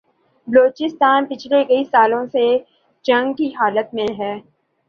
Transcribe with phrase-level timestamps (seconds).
[0.47, 2.45] بلوچستان پچھلے کئی سالوں سے
[3.05, 4.33] جنگ کی حالت میں ہے